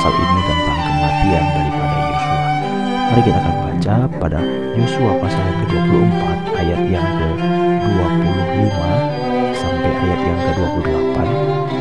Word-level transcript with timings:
pasal 0.00 0.16
ini 0.16 0.42
tentang 0.48 0.78
kematian 0.80 1.44
daripada 1.52 1.96
Yosua. 2.08 2.40
Mari 2.88 3.20
kita 3.20 3.36
akan 3.36 3.56
baca 3.60 3.96
pada 4.16 4.40
Yosua 4.72 5.12
pasal 5.20 5.44
yang 5.44 5.60
ke-24 5.60 6.24
ayat 6.56 6.80
yang 6.88 7.08
ke-25 7.20 8.80
sampai 9.60 9.92
ayat 9.92 10.20
yang 10.24 10.40
ke-28 10.40 11.16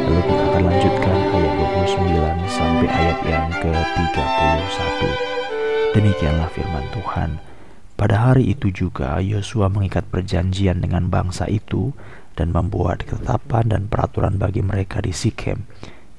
lalu 0.03 0.19
kita 0.27 0.43
akan 0.51 0.61
lanjutkan 0.67 1.17
ayat 1.31 1.53
29 1.79 2.59
sampai 2.59 2.87
ayat 2.91 3.19
yang 3.23 3.47
ke-31 3.55 4.99
demikianlah 5.95 6.49
firman 6.51 6.85
Tuhan. 6.91 7.39
Pada 7.95 8.15
hari 8.19 8.51
itu 8.51 8.67
juga 8.67 9.23
Yosua 9.23 9.71
mengikat 9.71 10.03
perjanjian 10.11 10.83
dengan 10.83 11.07
bangsa 11.07 11.47
itu 11.47 11.95
dan 12.35 12.51
membuat 12.51 13.07
ketetapan 13.07 13.71
dan 13.71 13.87
peraturan 13.87 14.35
bagi 14.35 14.59
mereka 14.59 14.99
di 14.99 15.15
Sikem 15.15 15.63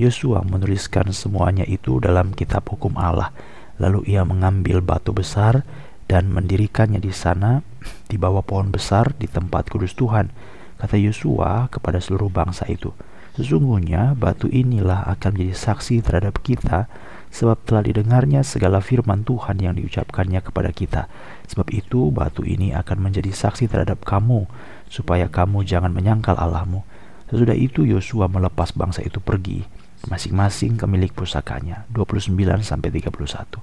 Yosua 0.00 0.40
menuliskan 0.48 1.12
semuanya 1.12 1.68
itu 1.68 2.00
dalam 2.00 2.32
kitab 2.32 2.64
hukum 2.72 2.96
Allah 2.96 3.36
lalu 3.76 4.08
ia 4.08 4.24
mengambil 4.24 4.80
batu 4.80 5.12
besar 5.12 5.60
dan 6.08 6.32
mendirikannya 6.32 7.04
di 7.04 7.12
sana 7.12 7.60
di 8.08 8.16
bawah 8.16 8.40
pohon 8.40 8.72
besar 8.72 9.12
di 9.12 9.28
tempat 9.28 9.68
kudus 9.68 9.92
Tuhan. 9.92 10.32
Kata 10.80 10.96
Yosua 10.96 11.68
kepada 11.68 12.00
seluruh 12.00 12.32
bangsa 12.32 12.64
itu, 12.72 12.96
Sesungguhnya 13.36 14.16
batu 14.16 14.48
inilah 14.48 15.04
akan 15.06 15.36
menjadi 15.36 15.54
saksi 15.54 16.00
terhadap 16.00 16.40
kita 16.40 16.88
sebab 17.28 17.60
telah 17.62 17.84
didengarnya 17.84 18.40
segala 18.40 18.80
firman 18.80 19.22
Tuhan 19.22 19.60
yang 19.60 19.76
diucapkannya 19.76 20.40
kepada 20.40 20.72
kita. 20.72 21.12
Sebab 21.46 21.68
itu 21.76 22.08
batu 22.08 22.42
ini 22.42 22.72
akan 22.72 23.04
menjadi 23.04 23.30
saksi 23.30 23.68
terhadap 23.68 24.02
kamu 24.02 24.48
supaya 24.88 25.28
kamu 25.28 25.62
jangan 25.62 25.92
menyangkal 25.92 26.34
Allahmu. 26.40 26.82
Sesudah 27.30 27.54
itu 27.54 27.86
Yosua 27.86 28.26
melepas 28.26 28.74
bangsa 28.74 29.06
itu 29.06 29.22
pergi 29.22 29.79
masing-masing 30.08 30.80
ke 30.80 30.84
milik 30.88 31.12
pusakanya 31.12 31.84
29 31.92 32.36
sampai 32.64 32.88
31. 32.88 33.60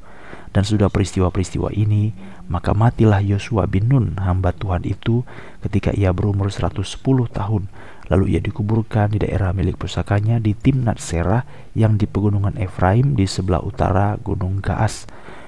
Dan 0.52 0.64
sudah 0.64 0.88
peristiwa-peristiwa 0.90 1.70
ini, 1.76 2.16
maka 2.48 2.72
matilah 2.72 3.20
Yosua 3.22 3.68
bin 3.68 3.92
Nun, 3.92 4.18
hamba 4.18 4.56
Tuhan 4.56 4.88
itu, 4.88 5.24
ketika 5.64 5.92
ia 5.94 6.12
berumur 6.16 6.50
110 6.50 6.84
tahun. 7.30 7.64
Lalu 8.08 8.38
ia 8.38 8.42
dikuburkan 8.42 9.12
di 9.12 9.20
daerah 9.20 9.52
milik 9.52 9.76
pusakanya 9.76 10.40
di 10.40 10.56
Timnat 10.56 11.04
Serah 11.04 11.44
yang 11.76 12.00
di 12.00 12.08
pegunungan 12.08 12.56
Efraim 12.56 13.20
di 13.20 13.28
sebelah 13.28 13.60
utara 13.60 14.16
Gunung 14.24 14.64
Gaas. 14.64 15.04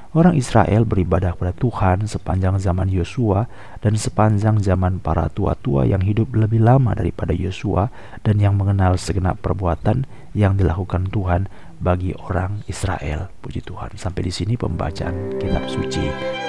Orang 0.10 0.34
Israel 0.34 0.90
beribadah 0.90 1.38
kepada 1.38 1.54
Tuhan 1.54 2.10
sepanjang 2.10 2.58
zaman 2.58 2.90
Yosua 2.90 3.46
dan 3.78 3.94
sepanjang 3.94 4.58
zaman 4.58 4.98
para 4.98 5.30
tua-tua 5.30 5.86
yang 5.86 6.02
hidup 6.02 6.34
lebih 6.34 6.66
lama 6.66 6.98
daripada 6.98 7.30
Yosua 7.30 7.94
dan 8.26 8.42
yang 8.42 8.58
mengenal 8.58 8.98
segenap 8.98 9.38
perbuatan 9.46 10.10
yang 10.34 10.58
dilakukan 10.58 11.14
Tuhan 11.14 11.46
bagi 11.78 12.18
orang 12.18 12.66
Israel. 12.66 13.30
Puji 13.38 13.62
Tuhan. 13.62 14.02
Sampai 14.02 14.26
di 14.26 14.34
sini 14.34 14.58
pembacaan 14.58 15.38
kitab 15.38 15.70
suci. 15.70 16.49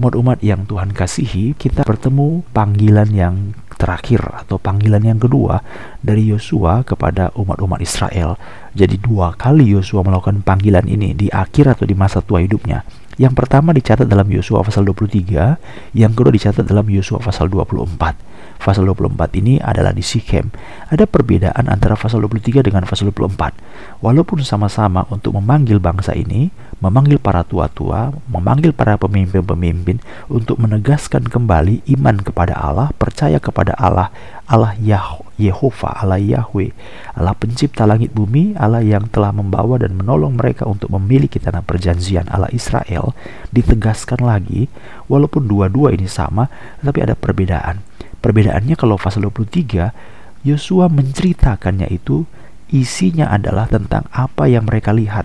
Umat-umat 0.00 0.40
yang 0.40 0.64
Tuhan 0.64 0.96
kasihi, 0.96 1.52
kita 1.60 1.84
bertemu 1.84 2.40
panggilan 2.56 3.12
yang 3.12 3.52
terakhir 3.76 4.24
atau 4.32 4.56
panggilan 4.56 5.04
yang 5.04 5.20
kedua 5.20 5.60
dari 6.00 6.24
Yosua 6.32 6.80
kepada 6.88 7.28
umat-umat 7.36 7.84
Israel. 7.84 8.40
Jadi 8.72 8.96
dua 8.96 9.36
kali 9.36 9.76
Yosua 9.76 10.00
melakukan 10.00 10.40
panggilan 10.40 10.88
ini 10.88 11.12
di 11.12 11.28
akhir 11.28 11.76
atau 11.76 11.84
di 11.84 11.92
masa 11.92 12.24
tua 12.24 12.40
hidupnya. 12.40 12.80
Yang 13.20 13.44
pertama 13.44 13.76
dicatat 13.76 14.08
dalam 14.08 14.24
Yosua 14.32 14.64
pasal 14.64 14.88
23, 14.88 15.60
yang 15.92 16.16
kedua 16.16 16.32
dicatat 16.32 16.64
dalam 16.64 16.88
Yosua 16.88 17.20
pasal 17.20 17.52
24 17.52 18.29
pasal 18.60 18.84
24 18.84 19.40
ini 19.40 19.56
adalah 19.56 19.96
di 19.96 20.04
Sikhem. 20.04 20.52
Ada 20.92 21.08
perbedaan 21.08 21.66
antara 21.66 21.96
pasal 21.96 22.20
23 22.22 22.60
dengan 22.60 22.84
pasal 22.84 23.08
24. 23.08 23.56
Walaupun 24.04 24.44
sama-sama 24.44 25.08
untuk 25.08 25.40
memanggil 25.40 25.80
bangsa 25.80 26.12
ini, 26.12 26.52
memanggil 26.84 27.16
para 27.16 27.40
tua-tua, 27.44 28.12
memanggil 28.28 28.76
para 28.76 29.00
pemimpin-pemimpin 29.00 30.00
untuk 30.28 30.60
menegaskan 30.60 31.24
kembali 31.28 31.84
iman 31.96 32.20
kepada 32.20 32.56
Allah, 32.56 32.92
percaya 32.96 33.40
kepada 33.40 33.72
Allah, 33.80 34.12
Allah 34.44 34.76
Yah 34.76 35.20
Yehova, 35.40 35.96
Allah 35.96 36.20
Yahweh, 36.20 36.76
Allah 37.16 37.32
pencipta 37.32 37.88
langit 37.88 38.12
bumi, 38.12 38.52
Allah 38.60 38.84
yang 38.84 39.08
telah 39.08 39.32
membawa 39.32 39.80
dan 39.80 39.96
menolong 39.96 40.36
mereka 40.36 40.68
untuk 40.68 40.92
memiliki 40.92 41.40
tanah 41.40 41.64
perjanjian 41.64 42.28
Allah 42.28 42.52
Israel, 42.52 43.16
ditegaskan 43.48 44.20
lagi, 44.20 44.68
walaupun 45.08 45.48
dua-dua 45.48 45.96
ini 45.96 46.04
sama, 46.04 46.52
tetapi 46.84 47.08
ada 47.08 47.16
perbedaan. 47.16 47.80
Perbedaannya 48.20 48.76
kalau 48.76 49.00
pasal 49.00 49.24
23, 49.28 50.44
Yosua 50.44 50.88
menceritakannya 50.92 51.88
itu 51.88 52.28
isinya 52.72 53.32
adalah 53.32 53.66
tentang 53.66 54.06
apa 54.12 54.46
yang 54.46 54.68
mereka 54.68 54.92
lihat, 54.94 55.24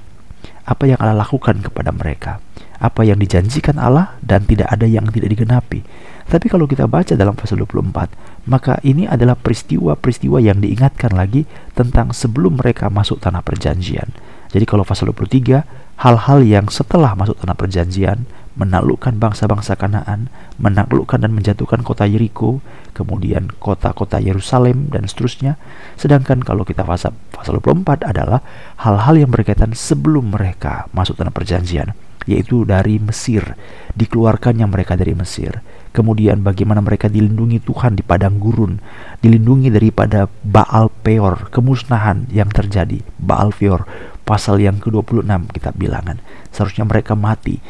apa 0.65 0.83
yang 0.89 0.99
Allah 0.99 1.27
lakukan 1.27 1.61
kepada 1.61 1.91
mereka, 1.91 2.39
apa 2.79 3.05
yang 3.05 3.21
dijanjikan 3.21 3.77
Allah 3.77 4.17
dan 4.23 4.43
tidak 4.47 4.71
ada 4.71 4.87
yang 4.87 5.07
tidak 5.11 5.31
digenapi. 5.31 5.83
Tapi 6.25 6.49
kalau 6.49 6.65
kita 6.65 6.89
baca 6.89 7.13
dalam 7.13 7.37
pasal 7.37 7.61
24, 7.61 8.49
maka 8.49 8.81
ini 8.81 9.05
adalah 9.05 9.37
peristiwa-peristiwa 9.37 10.41
yang 10.41 10.57
diingatkan 10.57 11.13
lagi 11.13 11.45
tentang 11.77 12.17
sebelum 12.17 12.57
mereka 12.57 12.89
masuk 12.89 13.21
tanah 13.21 13.45
perjanjian. 13.45 14.09
Jadi 14.49 14.65
kalau 14.65 14.81
pasal 14.81 15.13
23, 15.13 16.01
hal-hal 16.01 16.39
yang 16.41 16.65
setelah 16.73 17.13
masuk 17.13 17.37
tanah 17.37 17.53
perjanjian, 17.53 18.25
menaklukkan 18.55 19.19
bangsa-bangsa 19.19 19.75
Kanaan, 19.75 20.31
menaklukkan 20.57 21.19
dan 21.19 21.35
menjatuhkan 21.35 21.83
kota 21.83 22.07
Yeriko, 22.07 22.63
kemudian 22.95 23.51
kota-kota 23.59 24.23
Yerusalem 24.23 24.87
dan 24.87 25.11
seterusnya. 25.11 25.59
Sedangkan 25.99 26.39
kalau 26.39 26.63
kita 26.63 26.87
pasal 26.87 27.11
pasal 27.35 27.59
24 27.59 28.07
adalah 28.07 28.39
hal-hal 28.79 29.15
yang 29.19 29.31
berkaitan 29.31 29.75
sebelum 29.75 30.31
mereka 30.31 30.87
masuk 30.95 31.19
tanah 31.19 31.35
perjanjian, 31.35 31.91
yaitu 32.23 32.63
dari 32.63 32.95
Mesir, 32.97 33.59
dikeluarkannya 33.99 34.65
mereka 34.71 34.95
dari 34.95 35.11
Mesir. 35.11 35.59
Kemudian 35.91 36.43
bagaimana 36.43 36.83
mereka 36.83 37.07
dilindungi 37.07 37.63
Tuhan 37.63 37.95
di 37.95 38.03
padang 38.03 38.35
gurun, 38.39 38.79
dilindungi 39.23 39.71
daripada 39.71 40.27
Baal 40.43 40.91
Peor, 40.91 41.47
kemusnahan 41.51 42.27
yang 42.31 42.51
terjadi. 42.51 42.99
Baal 43.15 43.55
Peor, 43.55 43.87
pasal 44.27 44.59
yang 44.59 44.79
ke-26 44.83 45.55
kita 45.55 45.71
bilangan. 45.71 46.19
Seharusnya 46.51 46.83
mereka 46.83 47.15
mati 47.15 47.63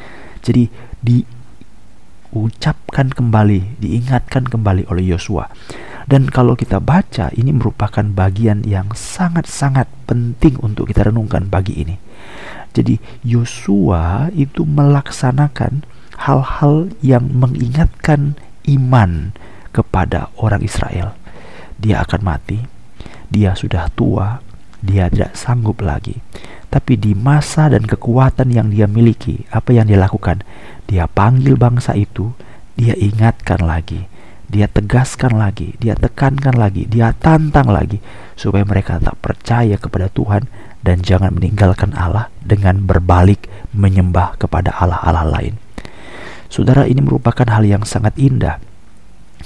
jadi 0.46 0.70
diucapkan 2.30 3.10
kembali, 3.10 3.82
diingatkan 3.82 4.46
kembali 4.46 4.86
oleh 4.94 5.10
Yosua. 5.10 5.50
Dan 6.06 6.30
kalau 6.30 6.54
kita 6.54 6.78
baca, 6.78 7.34
ini 7.34 7.50
merupakan 7.50 8.06
bagian 8.06 8.62
yang 8.62 8.94
sangat-sangat 8.94 9.90
penting 10.06 10.62
untuk 10.62 10.94
kita 10.94 11.10
renungkan 11.10 11.50
pagi 11.50 11.82
ini. 11.82 11.98
Jadi 12.78 13.02
Yosua 13.26 14.30
itu 14.38 14.70
melaksanakan 14.70 15.82
hal-hal 16.30 16.94
yang 17.02 17.26
mengingatkan 17.34 18.38
iman 18.70 19.34
kepada 19.74 20.30
orang 20.38 20.62
Israel. 20.62 21.18
Dia 21.82 22.06
akan 22.06 22.22
mati, 22.22 22.62
dia 23.34 23.58
sudah 23.58 23.90
tua, 23.98 24.46
dia 24.86 25.10
tidak 25.10 25.34
sanggup 25.34 25.82
lagi. 25.82 26.22
Tapi 26.76 27.00
di 27.00 27.16
masa 27.16 27.72
dan 27.72 27.88
kekuatan 27.88 28.52
yang 28.52 28.68
dia 28.68 28.84
miliki, 28.84 29.48
apa 29.48 29.72
yang 29.72 29.88
dia 29.88 29.96
lakukan? 29.96 30.44
Dia 30.92 31.08
panggil 31.08 31.56
bangsa 31.56 31.96
itu, 31.96 32.36
dia 32.76 32.92
ingatkan 33.00 33.64
lagi, 33.64 34.12
dia 34.52 34.68
tegaskan 34.68 35.40
lagi, 35.40 35.72
dia 35.80 35.96
tekankan 35.96 36.52
lagi, 36.52 36.84
dia 36.84 37.16
tantang 37.16 37.72
lagi 37.72 38.04
supaya 38.36 38.68
mereka 38.68 39.00
tak 39.00 39.16
percaya 39.24 39.80
kepada 39.80 40.12
Tuhan 40.12 40.52
dan 40.84 41.00
jangan 41.00 41.32
meninggalkan 41.32 41.96
Allah 41.96 42.28
dengan 42.44 42.84
berbalik 42.84 43.48
menyembah 43.72 44.36
kepada 44.36 44.76
Allah-Allah 44.76 45.32
lain. 45.32 45.56
Saudara, 46.52 46.92
ini 46.92 47.00
merupakan 47.00 47.48
hal 47.56 47.64
yang 47.64 47.88
sangat 47.88 48.20
indah 48.20 48.60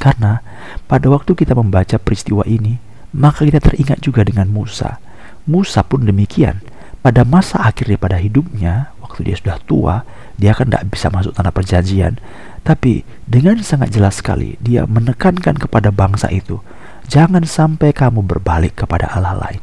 karena 0.01 0.41
pada 0.89 1.05
waktu 1.13 1.37
kita 1.37 1.53
membaca 1.53 2.01
peristiwa 2.01 2.41
ini, 2.49 2.81
maka 3.13 3.45
kita 3.45 3.61
teringat 3.61 4.01
juga 4.01 4.25
dengan 4.25 4.49
Musa. 4.49 4.97
Musa 5.45 5.85
pun 5.85 6.09
demikian 6.09 6.78
pada 6.99 7.23
masa 7.23 7.63
akhir 7.63 7.87
daripada 7.87 8.19
hidupnya, 8.19 8.91
waktu 8.99 9.31
dia 9.31 9.35
sudah 9.39 9.57
tua, 9.63 9.95
dia 10.35 10.51
akan 10.51 10.67
tidak 10.67 10.85
bisa 10.91 11.07
masuk 11.07 11.31
tanah 11.31 11.53
perjanjian. 11.55 12.19
Tapi 12.63 13.07
dengan 13.23 13.59
sangat 13.63 13.95
jelas 13.95 14.19
sekali, 14.19 14.59
dia 14.59 14.83
menekankan 14.83 15.55
kepada 15.55 15.95
bangsa 15.95 16.27
itu, 16.27 16.59
jangan 17.07 17.47
sampai 17.47 17.95
kamu 17.95 18.23
berbalik 18.27 18.83
kepada 18.83 19.07
Allah 19.11 19.39
lain. 19.39 19.61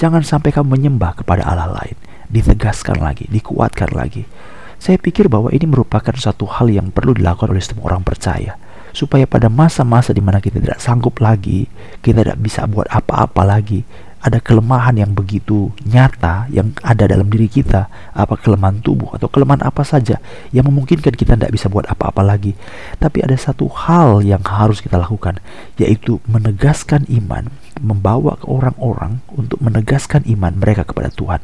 Jangan 0.00 0.24
sampai 0.24 0.48
kamu 0.48 0.80
menyembah 0.80 1.20
kepada 1.20 1.44
Allah 1.44 1.68
lain. 1.68 1.96
ditegaskan 2.30 3.02
lagi, 3.02 3.26
dikuatkan 3.26 3.90
lagi. 3.90 4.22
Saya 4.78 5.02
pikir 5.02 5.26
bahwa 5.26 5.50
ini 5.50 5.66
merupakan 5.66 6.14
satu 6.14 6.46
hal 6.46 6.70
yang 6.70 6.94
perlu 6.94 7.10
dilakukan 7.10 7.50
oleh 7.50 7.58
setiap 7.58 7.90
orang 7.90 8.06
percaya 8.06 8.54
supaya 8.90 9.26
pada 9.26 9.46
masa-masa 9.46 10.10
di 10.10 10.22
mana 10.22 10.42
kita 10.42 10.58
tidak 10.58 10.78
sanggup 10.82 11.18
lagi, 11.22 11.66
kita 12.02 12.26
tidak 12.26 12.38
bisa 12.42 12.66
buat 12.66 12.86
apa-apa 12.90 13.42
lagi, 13.46 13.86
ada 14.20 14.36
kelemahan 14.38 15.00
yang 15.00 15.12
begitu 15.16 15.72
nyata 15.88 16.44
yang 16.52 16.76
ada 16.84 17.08
dalam 17.08 17.26
diri 17.32 17.48
kita, 17.48 17.88
apa 18.12 18.36
kelemahan 18.36 18.84
tubuh 18.84 19.16
atau 19.16 19.32
kelemahan 19.32 19.64
apa 19.64 19.80
saja 19.80 20.20
yang 20.52 20.68
memungkinkan 20.68 21.16
kita 21.16 21.40
tidak 21.40 21.52
bisa 21.56 21.72
buat 21.72 21.88
apa-apa 21.88 22.20
lagi. 22.20 22.52
Tapi 23.00 23.24
ada 23.24 23.36
satu 23.36 23.66
hal 23.72 24.20
yang 24.20 24.44
harus 24.44 24.84
kita 24.84 25.00
lakukan, 25.00 25.40
yaitu 25.80 26.20
menegaskan 26.28 27.08
iman, 27.08 27.48
membawa 27.80 28.36
ke 28.36 28.46
orang-orang 28.46 29.24
untuk 29.32 29.58
menegaskan 29.58 30.22
iman 30.28 30.52
mereka 30.56 30.84
kepada 30.84 31.08
Tuhan. 31.10 31.40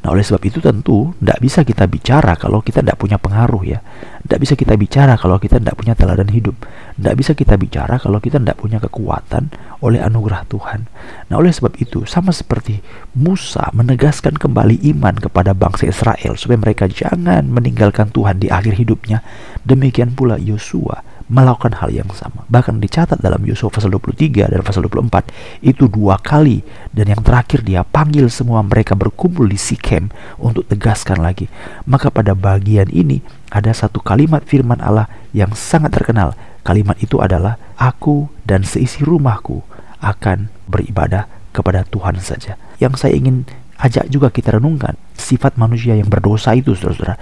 Nah, 0.00 0.08
oleh 0.14 0.22
sebab 0.22 0.42
itu 0.46 0.62
tentu 0.62 1.12
tidak 1.18 1.38
bisa 1.42 1.60
kita 1.66 1.84
bicara 1.90 2.38
kalau 2.38 2.62
kita 2.62 2.80
tidak 2.80 2.96
punya 2.96 3.18
pengaruh 3.18 3.62
ya. 3.66 3.78
Tidak 4.24 4.38
bisa 4.38 4.54
kita 4.54 4.78
bicara 4.78 5.18
kalau 5.18 5.36
kita 5.42 5.58
tidak 5.58 5.74
punya 5.74 5.98
teladan 5.98 6.30
hidup. 6.30 6.54
Tidak 6.96 7.14
bisa 7.18 7.32
kita 7.34 7.58
bicara 7.58 7.98
kalau 7.98 8.22
kita 8.22 8.38
tidak 8.38 8.56
punya 8.56 8.78
kekuatan 8.78 9.50
oleh 9.82 10.00
anugerah 10.00 10.46
Tuhan. 10.46 10.86
Nah, 11.28 11.34
oleh 11.36 11.50
sebab 11.50 11.74
itu 11.82 12.06
sama 12.06 12.30
seperti 12.30 12.80
Musa 13.18 13.68
menegaskan 13.74 14.38
kembali 14.38 14.86
iman 14.94 15.18
kepada 15.18 15.52
bangsa 15.52 15.90
Israel 15.90 16.38
supaya 16.38 16.58
mereka 16.62 16.86
jangan 16.86 17.50
meninggalkan 17.50 18.14
Tuhan 18.14 18.38
di 18.38 18.48
akhir 18.48 18.78
hidupnya. 18.78 19.20
Demikian 19.66 20.14
pula 20.14 20.40
Yosua 20.40 21.19
melakukan 21.30 21.78
hal 21.78 21.94
yang 21.94 22.10
sama. 22.10 22.42
Bahkan 22.50 22.82
dicatat 22.82 23.22
dalam 23.22 23.40
Yosua 23.46 23.70
pasal 23.70 23.94
23 23.94 24.50
dan 24.50 24.60
pasal 24.66 24.82
24 24.90 25.30
itu 25.62 25.86
dua 25.86 26.18
kali 26.18 26.60
dan 26.90 27.06
yang 27.06 27.22
terakhir 27.22 27.62
dia 27.62 27.86
panggil 27.86 28.26
semua 28.26 28.60
mereka 28.66 28.98
berkumpul 28.98 29.46
di 29.46 29.54
Sikem 29.54 30.10
untuk 30.42 30.66
tegaskan 30.66 31.22
lagi. 31.22 31.46
Maka 31.86 32.10
pada 32.10 32.34
bagian 32.34 32.90
ini 32.90 33.22
ada 33.54 33.70
satu 33.70 34.02
kalimat 34.02 34.42
firman 34.42 34.82
Allah 34.82 35.06
yang 35.30 35.54
sangat 35.54 35.94
terkenal. 35.94 36.34
Kalimat 36.66 36.98
itu 36.98 37.22
adalah 37.22 37.56
aku 37.78 38.28
dan 38.44 38.66
seisi 38.66 39.06
rumahku 39.06 39.62
akan 40.02 40.50
beribadah 40.66 41.30
kepada 41.54 41.86
Tuhan 41.86 42.18
saja. 42.18 42.58
Yang 42.82 43.06
saya 43.06 43.14
ingin 43.16 43.46
ajak 43.80 44.12
juga 44.12 44.28
kita 44.28 44.60
renungkan 44.60 44.98
sifat 45.16 45.56
manusia 45.56 45.96
yang 45.96 46.10
berdosa 46.10 46.52
itu 46.52 46.76
saudara-saudara 46.76 47.16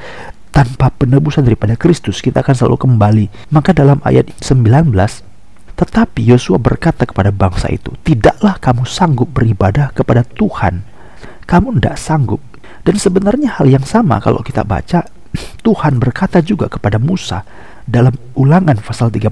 tanpa 0.51 0.91
penebusan 0.95 1.45
daripada 1.47 1.79
Kristus 1.79 2.21
kita 2.21 2.41
akan 2.43 2.55
selalu 2.55 2.77
kembali. 2.77 3.27
Maka 3.55 3.71
dalam 3.77 4.03
ayat 4.03 4.31
19 4.43 4.91
tetapi 5.79 6.27
Yosua 6.27 6.59
berkata 6.59 7.07
kepada 7.07 7.31
bangsa 7.31 7.71
itu, 7.71 7.95
"Tidaklah 8.03 8.59
kamu 8.59 8.83
sanggup 8.83 9.31
beribadah 9.31 9.95
kepada 9.95 10.27
Tuhan. 10.27 10.83
Kamu 11.47 11.79
tidak 11.79 11.95
sanggup." 12.03 12.43
Dan 12.83 12.99
sebenarnya 12.99 13.55
hal 13.63 13.71
yang 13.71 13.87
sama 13.87 14.19
kalau 14.19 14.43
kita 14.43 14.67
baca 14.67 15.07
Tuhan 15.67 16.03
berkata 16.03 16.43
juga 16.43 16.67
kepada 16.67 16.99
Musa 16.99 17.47
dalam 17.87 18.11
Ulangan 18.35 18.75
pasal 18.83 19.15
31 19.15 19.31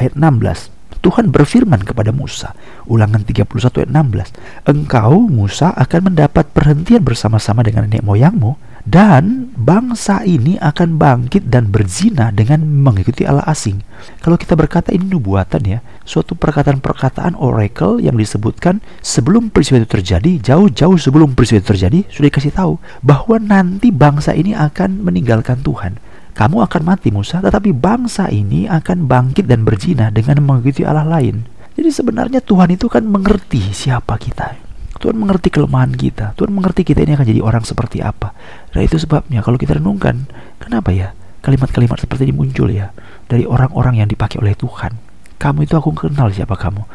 ayat 0.00 0.16
16. 0.16 0.72
Tuhan 1.04 1.28
berfirman 1.28 1.84
kepada 1.84 2.16
Musa, 2.16 2.56
Ulangan 2.88 3.20
31 3.28 3.84
ayat 3.84 3.90
16, 3.92 4.32
"Engkau 4.64 5.28
Musa 5.28 5.68
akan 5.76 6.08
mendapat 6.08 6.48
perhentian 6.56 7.04
bersama-sama 7.04 7.60
dengan 7.60 7.84
nenek 7.84 8.00
moyangmu 8.00 8.56
dan 8.84 9.48
bangsa 9.56 10.28
ini 10.28 10.60
akan 10.60 11.00
bangkit 11.00 11.48
dan 11.48 11.72
berzina 11.72 12.28
dengan 12.28 12.60
mengikuti 12.68 13.24
Allah 13.24 13.44
asing. 13.48 13.80
Kalau 14.20 14.36
kita 14.36 14.52
berkata 14.52 14.92
ini 14.92 15.08
nubuatan 15.08 15.64
ya, 15.64 15.78
suatu 16.04 16.36
perkataan-perkataan 16.36 17.32
oracle 17.40 18.04
yang 18.04 18.20
disebutkan 18.20 18.84
sebelum 19.00 19.48
peristiwa 19.48 19.80
itu 19.80 19.88
terjadi, 19.88 20.32
jauh-jauh 20.36 21.00
sebelum 21.00 21.32
peristiwa 21.32 21.64
itu 21.64 21.68
terjadi, 21.72 21.98
sudah 22.12 22.28
dikasih 22.28 22.52
tahu 22.52 22.76
bahwa 23.00 23.40
nanti 23.40 23.88
bangsa 23.88 24.36
ini 24.36 24.52
akan 24.52 25.00
meninggalkan 25.00 25.64
Tuhan. 25.64 25.96
Kamu 26.36 26.60
akan 26.68 26.82
mati 26.84 27.08
Musa, 27.08 27.40
tetapi 27.40 27.72
bangsa 27.72 28.28
ini 28.28 28.68
akan 28.68 29.08
bangkit 29.08 29.48
dan 29.48 29.64
berzina 29.64 30.12
dengan 30.12 30.44
mengikuti 30.44 30.84
Allah 30.84 31.08
lain. 31.08 31.48
Jadi 31.74 31.88
sebenarnya 31.88 32.44
Tuhan 32.44 32.74
itu 32.74 32.86
kan 32.92 33.06
mengerti 33.06 33.72
siapa 33.72 34.20
kita. 34.20 34.63
Tuhan 35.04 35.20
mengerti 35.20 35.52
kelemahan 35.52 35.92
kita. 35.92 36.32
Tuhan 36.32 36.48
mengerti 36.48 36.80
kita 36.80 37.04
ini 37.04 37.12
akan 37.12 37.28
jadi 37.28 37.44
orang 37.44 37.60
seperti 37.60 38.00
apa. 38.00 38.32
Dan 38.72 38.88
itu 38.88 38.96
sebabnya 38.96 39.44
kalau 39.44 39.60
kita 39.60 39.76
renungkan, 39.76 40.24
kenapa 40.56 40.96
ya 40.96 41.12
kalimat-kalimat 41.44 42.00
seperti 42.00 42.24
ini 42.24 42.32
muncul 42.32 42.72
ya 42.72 42.88
dari 43.28 43.44
orang-orang 43.44 44.00
yang 44.00 44.08
dipakai 44.08 44.40
oleh 44.40 44.56
Tuhan. 44.56 44.96
Kamu 45.36 45.68
itu 45.68 45.76
aku 45.76 45.92
kenal 45.92 46.32
siapa 46.32 46.56
kamu. 46.56 46.88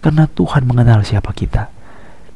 Karena 0.00 0.24
Tuhan 0.24 0.64
mengenal 0.64 1.04
siapa 1.04 1.36
kita. 1.36 1.68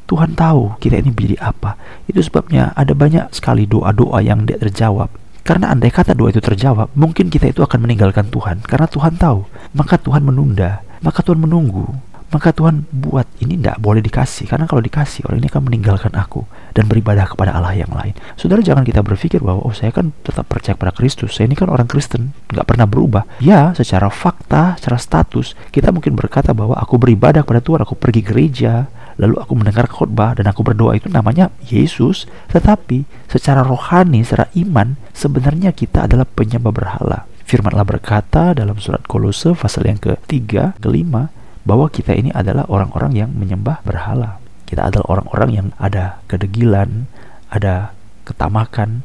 Tuhan 0.05 0.37
tahu 0.37 0.76
kita 0.76 1.00
ini 1.00 1.09
menjadi 1.09 1.41
apa. 1.41 1.81
Itu 2.05 2.20
sebabnya 2.20 2.77
ada 2.77 2.93
banyak 2.93 3.32
sekali 3.32 3.65
doa-doa 3.65 4.20
yang 4.20 4.44
tidak 4.44 4.69
terjawab. 4.69 5.09
Karena 5.41 5.73
andai 5.73 5.88
kata 5.88 6.12
doa 6.12 6.37
itu 6.37 6.44
terjawab, 6.44 6.93
mungkin 6.93 7.32
kita 7.32 7.49
itu 7.49 7.65
akan 7.65 7.81
meninggalkan 7.81 8.29
Tuhan. 8.29 8.61
Karena 8.61 8.85
Tuhan 8.85 9.17
tahu. 9.17 9.49
Maka 9.73 9.97
Tuhan 9.97 10.20
menunda. 10.20 10.85
Maka 11.00 11.25
Tuhan 11.25 11.41
menunggu 11.41 12.12
maka 12.35 12.51
Tuhan 12.51 12.91
buat 12.91 13.31
ini 13.39 13.55
tidak 13.63 13.79
boleh 13.79 14.03
dikasih 14.03 14.51
karena 14.51 14.67
kalau 14.67 14.83
dikasih 14.83 15.23
orang 15.31 15.39
ini 15.39 15.47
akan 15.47 15.63
meninggalkan 15.71 16.11
aku 16.19 16.43
dan 16.75 16.91
beribadah 16.91 17.31
kepada 17.31 17.55
Allah 17.55 17.79
yang 17.79 17.95
lain. 17.95 18.11
Saudara 18.35 18.59
jangan 18.59 18.83
kita 18.83 19.07
berpikir 19.07 19.39
bahwa 19.39 19.63
oh 19.63 19.71
saya 19.71 19.95
kan 19.95 20.11
tetap 20.27 20.51
percaya 20.51 20.75
pada 20.75 20.91
Kristus, 20.91 21.39
saya 21.39 21.47
ini 21.47 21.55
kan 21.55 21.71
orang 21.71 21.87
Kristen, 21.87 22.35
nggak 22.51 22.67
pernah 22.67 22.91
berubah. 22.91 23.23
Ya, 23.39 23.71
secara 23.79 24.11
fakta, 24.11 24.75
secara 24.83 24.99
status 24.99 25.55
kita 25.71 25.95
mungkin 25.95 26.19
berkata 26.19 26.51
bahwa 26.51 26.75
aku 26.75 26.99
beribadah 26.99 27.47
kepada 27.47 27.63
Tuhan, 27.63 27.81
aku 27.87 27.95
pergi 27.95 28.27
gereja, 28.27 28.91
lalu 29.15 29.39
aku 29.39 29.55
mendengar 29.55 29.87
khotbah 29.87 30.35
dan 30.35 30.51
aku 30.51 30.67
berdoa 30.67 30.99
itu 30.99 31.07
namanya 31.07 31.55
Yesus. 31.63 32.27
Tetapi 32.51 33.31
secara 33.31 33.63
rohani, 33.63 34.27
secara 34.27 34.51
iman, 34.59 34.99
sebenarnya 35.15 35.71
kita 35.71 36.11
adalah 36.11 36.27
penyembah 36.27 36.75
berhala. 36.75 37.31
Firman 37.45 37.77
Allah 37.77 37.87
berkata 37.87 38.57
dalam 38.57 38.81
surat 38.81 39.05
Kolose 39.05 39.53
pasal 39.53 39.87
yang 39.87 40.01
ketiga, 40.01 40.73
kelima, 40.81 41.29
bahwa 41.65 41.89
kita 41.89 42.13
ini 42.13 42.31
adalah 42.31 42.69
orang-orang 42.69 43.13
yang 43.17 43.31
menyembah 43.33 43.81
berhala. 43.83 44.39
Kita 44.69 44.89
adalah 44.89 45.21
orang-orang 45.21 45.51
yang 45.53 45.69
ada 45.81 46.21
kedegilan, 46.29 47.09
ada 47.49 47.97
ketamakan, 48.29 49.05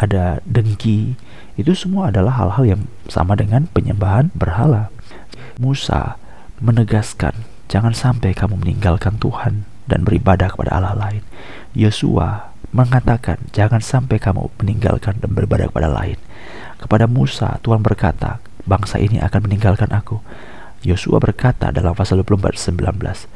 ada 0.00 0.40
dengki. 0.48 1.16
Itu 1.60 1.76
semua 1.76 2.08
adalah 2.08 2.40
hal-hal 2.40 2.64
yang 2.64 2.82
sama 3.08 3.36
dengan 3.36 3.68
penyembahan 3.68 4.32
berhala. 4.32 4.88
Musa 5.60 6.16
menegaskan, 6.64 7.44
jangan 7.68 7.92
sampai 7.92 8.32
kamu 8.32 8.56
meninggalkan 8.56 9.20
Tuhan 9.20 9.68
dan 9.88 10.04
beribadah 10.04 10.48
kepada 10.52 10.80
Allah 10.80 10.96
lain. 10.96 11.22
Yosua 11.76 12.52
mengatakan, 12.72 13.40
jangan 13.52 13.80
sampai 13.80 14.20
kamu 14.20 14.52
meninggalkan 14.60 15.20
dan 15.20 15.30
beribadah 15.32 15.72
kepada 15.72 15.88
lain. 15.88 16.20
Kepada 16.78 17.08
Musa, 17.08 17.58
Tuhan 17.64 17.80
berkata, 17.80 18.38
bangsa 18.68 19.00
ini 19.00 19.18
akan 19.18 19.40
meninggalkan 19.48 19.88
aku 19.90 20.20
Yosua 20.86 21.18
berkata 21.18 21.74
dalam 21.74 21.94
pasal 21.94 22.22
24 22.22 22.54
19, 22.54 23.26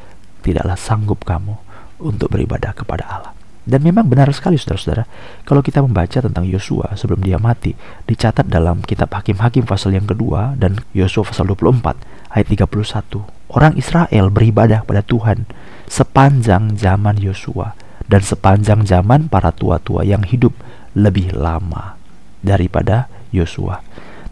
"Tidaklah 0.43 0.79
sanggup 0.79 1.27
kamu 1.27 1.59
untuk 2.03 2.31
beribadah 2.31 2.75
kepada 2.75 3.05
Allah." 3.07 3.33
Dan 3.63 3.87
memang 3.87 4.11
benar 4.11 4.27
sekali 4.35 4.59
saudara-saudara, 4.59 5.07
kalau 5.47 5.63
kita 5.63 5.79
membaca 5.79 6.19
tentang 6.19 6.43
Yosua 6.43 6.99
sebelum 6.99 7.23
dia 7.23 7.39
mati, 7.39 7.79
dicatat 8.11 8.51
dalam 8.51 8.83
kitab 8.83 9.15
Hakim-Hakim 9.15 9.71
pasal 9.71 9.95
yang 9.95 10.11
kedua 10.11 10.59
dan 10.59 10.83
Yosua 10.91 11.23
pasal 11.23 11.47
24 11.47 11.95
ayat 12.35 12.47
31. 12.51 13.23
Orang 13.55 13.79
Israel 13.79 14.35
beribadah 14.35 14.83
pada 14.83 15.07
Tuhan 15.07 15.47
sepanjang 15.87 16.75
zaman 16.75 17.23
Yosua 17.23 17.79
dan 18.11 18.27
sepanjang 18.27 18.83
zaman 18.83 19.31
para 19.31 19.55
tua-tua 19.55 20.03
yang 20.03 20.27
hidup 20.27 20.51
lebih 20.99 21.31
lama 21.31 21.95
daripada 22.43 23.07
Yosua. 23.31 23.79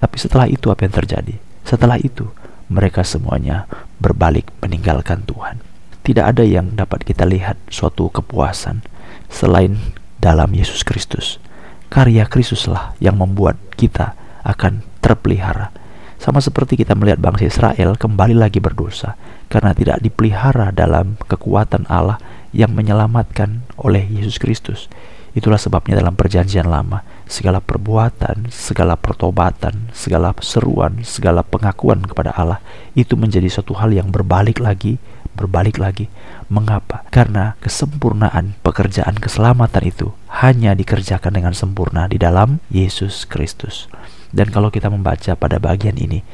Tapi 0.03 0.17
setelah 0.19 0.51
itu 0.51 0.75
apa 0.75 0.83
yang 0.83 0.95
terjadi? 0.97 1.35
Setelah 1.63 2.03
itu 2.03 2.27
mereka 2.71 3.03
semuanya 3.03 3.67
berbalik 3.99 4.47
meninggalkan 4.63 5.27
Tuhan. 5.27 5.59
Tidak 6.07 6.25
ada 6.25 6.47
yang 6.47 6.73
dapat 6.79 7.03
kita 7.05 7.27
lihat 7.27 7.59
suatu 7.69 8.09
kepuasan 8.09 8.81
selain 9.29 9.77
dalam 10.23 10.55
Yesus 10.55 10.87
Kristus. 10.87 11.43
Karya 11.91 12.25
Kristuslah 12.31 12.95
yang 13.03 13.19
membuat 13.19 13.59
kita 13.75 14.15
akan 14.47 14.87
terpelihara. 15.03 15.75
Sama 16.21 16.39
seperti 16.39 16.79
kita 16.79 16.95
melihat 16.95 17.19
bangsa 17.19 17.49
Israel 17.51 17.99
kembali 17.99 18.37
lagi 18.39 18.63
berdosa 18.63 19.19
karena 19.51 19.75
tidak 19.75 19.99
dipelihara 20.05 20.71
dalam 20.71 21.19
kekuatan 21.27 21.89
Allah 21.91 22.23
yang 22.55 22.71
menyelamatkan 22.77 23.67
oleh 23.81 24.07
Yesus 24.07 24.39
Kristus. 24.39 24.87
Itulah 25.33 25.59
sebabnya 25.59 25.99
dalam 25.99 26.19
perjanjian 26.19 26.69
lama, 26.69 27.03
segala 27.31 27.63
perbuatan, 27.63 28.51
segala 28.51 28.99
pertobatan, 28.99 29.95
segala 29.95 30.35
seruan, 30.43 31.07
segala 31.07 31.47
pengakuan 31.47 32.03
kepada 32.03 32.35
Allah 32.35 32.59
itu 32.99 33.15
menjadi 33.15 33.47
suatu 33.47 33.79
hal 33.79 33.95
yang 33.95 34.11
berbalik 34.11 34.59
lagi, 34.59 34.99
berbalik 35.39 35.79
lagi. 35.79 36.11
Mengapa? 36.51 37.07
Karena 37.15 37.55
kesempurnaan 37.63 38.59
pekerjaan 38.67 39.15
keselamatan 39.23 39.87
itu 39.87 40.11
hanya 40.43 40.75
dikerjakan 40.75 41.39
dengan 41.39 41.55
sempurna 41.55 42.11
di 42.11 42.19
dalam 42.19 42.59
Yesus 42.67 43.23
Kristus. 43.31 43.87
Dan 44.35 44.51
kalau 44.51 44.75
kita 44.75 44.91
membaca 44.91 45.39
pada 45.39 45.63
bagian 45.63 45.95
ini, 45.95 46.27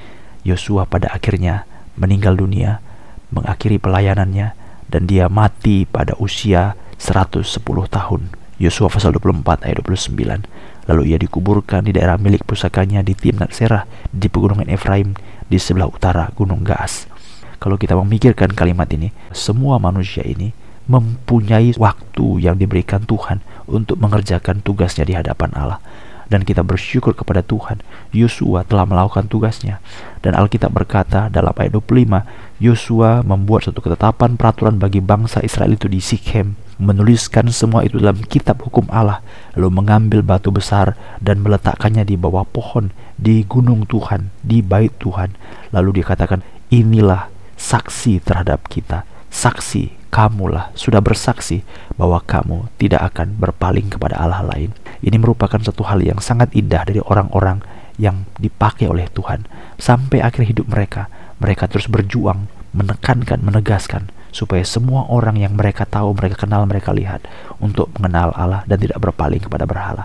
Yosua 0.49 0.89
pada 0.89 1.13
akhirnya 1.13 1.69
meninggal 2.01 2.41
dunia, 2.41 2.81
mengakhiri 3.29 3.77
pelayanannya, 3.77 4.57
dan 4.89 5.03
dia 5.05 5.29
mati 5.29 5.85
pada 5.85 6.17
usia 6.17 6.73
110 6.97 7.45
tahun 7.93 8.23
Yosua 8.57 8.89
pasal 8.89 9.13
24 9.13 9.69
ayat 9.69 9.85
29. 9.85 10.49
Lalu 10.87 11.15
ia 11.15 11.19
dikuburkan 11.19 11.83
di 11.83 11.93
daerah 11.95 12.15
milik 12.15 12.47
pusakanya 12.47 13.03
di 13.03 13.19
Timnat 13.19 13.51
Serah 13.51 13.87
di 14.11 14.31
pegunungan 14.31 14.71
Efraim 14.71 15.19
di 15.51 15.59
sebelah 15.59 15.91
utara 15.91 16.31
Gunung 16.35 16.63
Gaas. 16.63 17.11
Kalau 17.59 17.75
kita 17.75 17.99
memikirkan 17.99 18.55
kalimat 18.55 18.87
ini, 18.95 19.11
semua 19.35 19.83
manusia 19.83 20.23
ini 20.23 20.55
mempunyai 20.87 21.75
waktu 21.75 22.47
yang 22.47 22.55
diberikan 22.55 23.03
Tuhan 23.03 23.43
untuk 23.67 23.99
mengerjakan 23.99 24.63
tugasnya 24.63 25.03
di 25.03 25.19
hadapan 25.19 25.51
Allah. 25.59 25.83
Dan 26.27 26.43
kita 26.43 26.67
bersyukur 26.67 27.15
kepada 27.15 27.43
Tuhan 27.43 27.83
Yosua 28.11 28.67
telah 28.67 28.83
melakukan 28.83 29.31
tugasnya. 29.31 29.79
Dan 30.23 30.35
Alkitab 30.35 30.75
berkata 30.75 31.31
dalam 31.31 31.55
ayat 31.55 31.71
25 31.75 32.63
Yosua 32.63 33.23
membuat 33.23 33.71
satu 33.71 33.79
ketetapan 33.79 34.35
peraturan 34.35 34.79
bagi 34.79 34.99
bangsa 34.99 35.39
Israel 35.47 35.79
itu 35.79 35.87
di 35.87 36.03
Sikhem 36.03 36.66
menuliskan 36.77 37.49
semua 37.49 37.85
itu 37.85 37.97
dalam 37.97 38.21
kitab 38.21 38.61
hukum 38.61 38.85
Allah 38.93 39.25
lalu 39.57 39.81
mengambil 39.81 40.21
batu 40.21 40.53
besar 40.53 40.97
dan 41.25 41.41
meletakkannya 41.41 42.05
di 42.05 42.21
bawah 42.21 42.45
pohon 42.45 42.93
di 43.17 43.45
gunung 43.49 43.89
Tuhan 43.89 44.29
di 44.45 44.61
bait 44.61 44.93
Tuhan. 45.01 45.33
Lalu 45.73 46.05
dikatakan 46.05 46.45
inilah 46.69 47.33
saksi 47.57 48.21
terhadap 48.21 48.69
kita. 48.69 49.09
Saksi 49.33 50.09
kamulah 50.13 50.73
sudah 50.77 51.01
bersaksi 51.01 51.65
bahwa 51.97 52.21
kamu 52.25 52.73
tidak 52.81 53.13
akan 53.13 53.37
berpaling 53.37 53.93
kepada 53.93 54.17
Allah 54.21 54.45
lain. 54.45 54.73
Ini 55.05 55.17
merupakan 55.21 55.61
satu 55.61 55.85
hal 55.85 56.01
yang 56.05 56.21
sangat 56.21 56.53
indah 56.57 56.85
dari 56.89 57.01
orang-orang 57.05 57.61
yang 57.97 58.29
dipakai 58.37 58.89
oleh 58.89 59.09
Tuhan. 59.13 59.49
Sampai 59.81 60.21
akhir 60.21 60.49
hidup 60.49 60.69
mereka, 60.69 61.09
mereka 61.41 61.69
terus 61.69 61.89
berjuang, 61.89 62.49
menekankan, 62.77 63.41
menegaskan 63.41 64.13
supaya 64.31 64.63
semua 64.63 65.07
orang 65.11 65.41
yang 65.41 65.55
mereka 65.55 65.85
tahu, 65.85 66.15
mereka 66.15 66.47
kenal, 66.47 66.65
mereka 66.69 66.95
lihat 66.95 67.25
untuk 67.63 67.91
mengenal 67.97 68.31
Allah 68.35 68.63
dan 68.65 68.79
tidak 68.81 68.99
berpaling 69.01 69.43
kepada 69.43 69.65
berhala. 69.65 70.05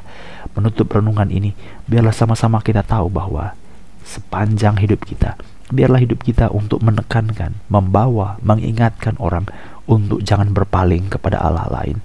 Menutup 0.57 0.91
renungan 0.91 1.29
ini, 1.31 1.55
biarlah 1.87 2.13
sama-sama 2.15 2.59
kita 2.59 2.83
tahu 2.83 3.07
bahwa 3.07 3.55
sepanjang 4.03 4.81
hidup 4.81 5.05
kita, 5.07 5.39
biarlah 5.71 6.01
hidup 6.01 6.21
kita 6.25 6.51
untuk 6.51 6.83
menekankan, 6.83 7.55
membawa, 7.71 8.41
mengingatkan 8.43 9.15
orang 9.21 9.47
untuk 9.85 10.21
jangan 10.21 10.51
berpaling 10.51 11.07
kepada 11.09 11.39
Allah 11.39 11.67
lain 11.71 11.99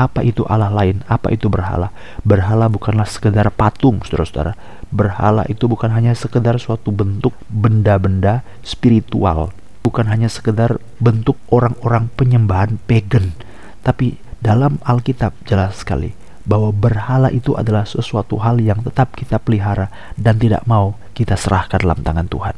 apa 0.00 0.24
itu 0.24 0.48
Allah 0.48 0.72
lain? 0.72 1.04
Apa 1.04 1.28
itu 1.28 1.52
berhala? 1.52 1.92
Berhala 2.24 2.72
bukanlah 2.72 3.04
sekedar 3.04 3.52
patung, 3.52 4.00
saudara-saudara. 4.00 4.56
Berhala 4.88 5.44
itu 5.52 5.68
bukan 5.68 5.92
hanya 5.92 6.16
sekedar 6.16 6.56
suatu 6.56 6.88
bentuk 6.88 7.36
benda-benda 7.52 8.40
spiritual. 8.64 9.52
Bukan 9.80 10.08
hanya 10.12 10.28
sekedar 10.28 10.76
bentuk 11.00 11.40
orang-orang 11.48 12.12
penyembahan 12.14 12.76
pagan. 12.84 13.32
Tapi 13.80 14.20
dalam 14.40 14.80
Alkitab 14.84 15.32
jelas 15.48 15.80
sekali 15.80 16.12
bahwa 16.44 16.72
berhala 16.72 17.28
itu 17.28 17.54
adalah 17.56 17.84
sesuatu 17.84 18.40
hal 18.40 18.60
yang 18.60 18.80
tetap 18.80 19.12
kita 19.12 19.36
pelihara 19.40 19.92
dan 20.16 20.40
tidak 20.40 20.64
mau 20.64 20.96
kita 21.12 21.36
serahkan 21.36 21.80
dalam 21.80 22.00
tangan 22.00 22.26
Tuhan. 22.28 22.56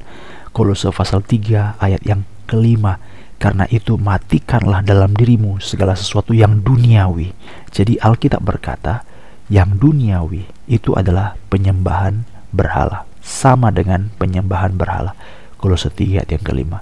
Kolose 0.54 0.90
pasal 0.94 1.24
3 1.24 1.80
ayat 1.80 2.02
yang 2.06 2.22
kelima 2.46 3.00
karena 3.42 3.66
itu 3.66 3.98
matikanlah 3.98 4.86
dalam 4.86 5.10
dirimu 5.18 5.58
segala 5.58 5.98
sesuatu 5.98 6.30
yang 6.30 6.62
duniawi. 6.62 7.34
Jadi 7.74 7.98
Alkitab 7.98 8.38
berkata, 8.38 9.02
yang 9.50 9.74
duniawi 9.76 10.46
itu 10.70 10.94
adalah 10.94 11.34
penyembahan 11.50 12.22
berhala. 12.54 13.02
Sama 13.18 13.74
dengan 13.74 14.14
penyembahan 14.14 14.78
berhala. 14.78 15.18
Kolose 15.58 15.90
3 15.90 16.22
ayat 16.22 16.30
yang 16.30 16.44
kelima. 16.46 16.78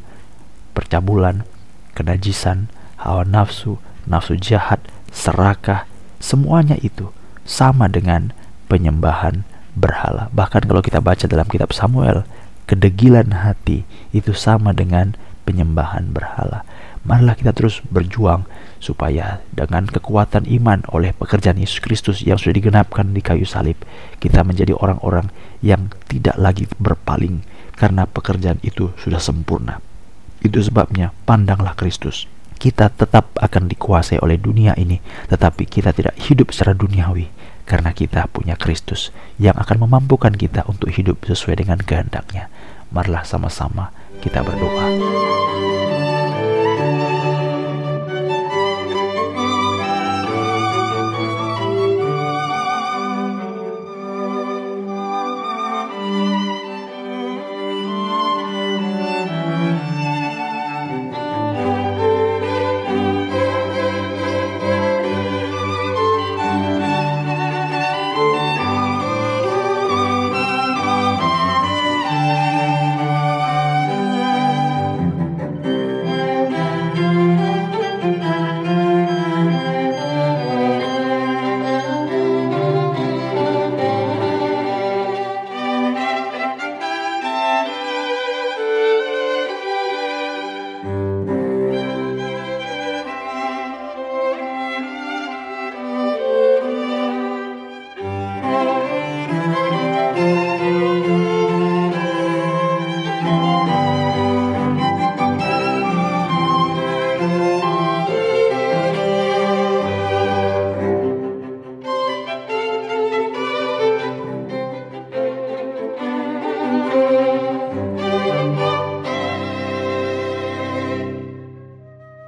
Percabulan, 0.76 1.44
kenajisan, 1.92 2.70
hawa 3.00 3.26
nafsu, 3.26 3.80
nafsu 4.06 4.36
jahat, 4.38 4.80
serakah, 5.10 5.86
semuanya 6.22 6.78
itu 6.80 7.10
sama 7.42 7.90
dengan 7.90 8.30
penyembahan 8.70 9.42
berhala. 9.74 10.30
Bahkan 10.30 10.66
kalau 10.66 10.82
kita 10.82 11.02
baca 11.02 11.26
dalam 11.26 11.46
kitab 11.50 11.74
Samuel, 11.74 12.22
kedegilan 12.70 13.42
hati 13.42 13.82
itu 14.14 14.30
sama 14.30 14.70
dengan 14.70 15.18
penyembahan 15.42 16.14
berhala. 16.14 16.62
Marilah 17.00 17.32
kita 17.32 17.56
terus 17.56 17.80
berjuang 17.88 18.44
supaya 18.76 19.40
dengan 19.50 19.88
kekuatan 19.88 20.44
iman 20.60 20.84
oleh 20.92 21.16
pekerjaan 21.16 21.56
Yesus 21.56 21.80
Kristus 21.80 22.20
yang 22.20 22.36
sudah 22.36 22.54
digenapkan 22.54 23.16
di 23.16 23.24
kayu 23.24 23.48
salib, 23.48 23.80
kita 24.20 24.44
menjadi 24.44 24.76
orang-orang 24.76 25.32
yang 25.64 25.88
tidak 26.06 26.36
lagi 26.36 26.68
berpaling 26.76 27.40
karena 27.74 28.04
pekerjaan 28.04 28.60
itu 28.60 28.92
sudah 29.00 29.18
sempurna. 29.18 29.80
Itu 30.40 30.60
sebabnya 30.64 31.12
pandanglah 31.28 31.76
Kristus. 31.76 32.24
Kita 32.60 32.92
tetap 32.92 33.32
akan 33.40 33.72
dikuasai 33.72 34.20
oleh 34.20 34.36
dunia 34.36 34.76
ini, 34.76 35.00
tetapi 35.32 35.64
kita 35.64 35.96
tidak 35.96 36.12
hidup 36.20 36.52
secara 36.52 36.76
duniawi 36.76 37.32
karena 37.64 37.94
kita 37.94 38.26
punya 38.28 38.58
Kristus 38.58 39.14
yang 39.40 39.56
akan 39.56 39.86
memampukan 39.88 40.34
kita 40.34 40.66
untuk 40.66 40.92
hidup 40.92 41.22
sesuai 41.24 41.64
dengan 41.64 41.78
kehendaknya. 41.80 42.52
Marilah 42.92 43.24
sama-sama 43.24 43.94
kita 44.18 44.42
berdoa. 44.42 45.69